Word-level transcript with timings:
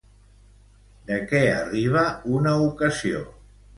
De 1.11 1.19
què 1.31 1.41
arriba 1.57 2.07
una 2.39 2.55
ocasió? 2.71 3.21